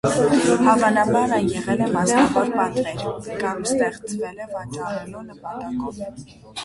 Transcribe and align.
Հավանաբար 0.67 1.33
այն 1.39 1.49
եղել 1.55 1.83
է 1.87 1.89
մասնավոր 1.97 2.49
պատվեր 2.55 3.37
կամ 3.45 3.61
ստեղծվել 3.75 4.41
է 4.47 4.51
վաճառելու 4.55 5.23
նպատակով։ 5.29 6.05